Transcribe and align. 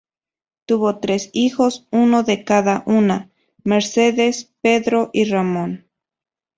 Tuvo 0.65 0.97
tres 0.99 1.29
hijos, 1.31 1.87
uno 1.91 2.23
de 2.23 2.43
cada 2.43 2.81
una: 2.87 3.29
Mercedes, 3.63 4.51
Pedro 4.63 5.11
y 5.13 5.25
Ramón. 5.25 5.85